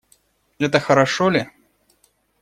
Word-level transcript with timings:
Это 0.57 0.79
хорошо 0.79 1.29
ли? 1.29 1.47